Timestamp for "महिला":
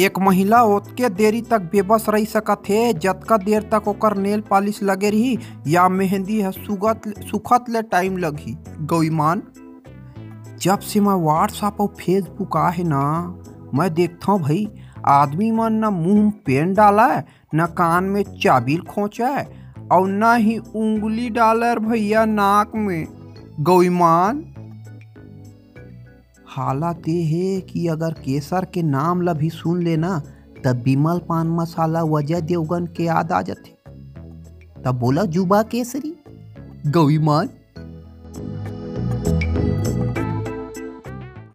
0.18-0.62